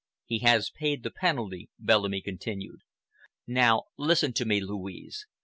[0.25, 2.79] "He has paid the penalty," Bellamy continued.
[3.45, 5.27] "Now listen to me, Louise.